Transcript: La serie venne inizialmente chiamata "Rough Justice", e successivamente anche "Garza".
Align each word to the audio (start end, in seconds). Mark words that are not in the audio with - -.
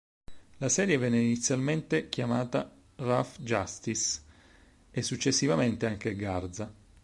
La 0.57 0.67
serie 0.67 0.97
venne 0.97 1.19
inizialmente 1.19 2.09
chiamata 2.09 2.75
"Rough 2.95 3.37
Justice", 3.37 4.23
e 4.89 5.03
successivamente 5.03 5.85
anche 5.85 6.15
"Garza". 6.15 6.73